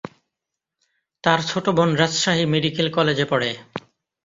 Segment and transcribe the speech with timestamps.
[1.23, 3.49] তার ছোট বোন রাজশাহী মেডিকেল কলেজে পড়ে।